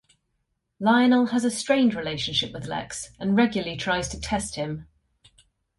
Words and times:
Lionel 0.79 1.27
has 1.27 1.45
a 1.45 1.51
strained 1.51 1.93
relationship 1.93 2.53
with 2.53 2.65
Lex 2.65 3.11
and 3.19 3.37
regularly 3.37 3.77
tries 3.77 4.07
to 4.09 4.19
test 4.19 4.55
him. 4.55 4.87